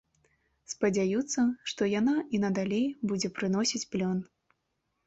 [0.73, 4.17] Спадзяюцца, што яна і надалей будзе прыносіць плён.